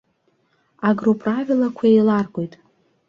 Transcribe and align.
Агроправилақәа 0.89 1.85
еиларгоит! 1.89 2.53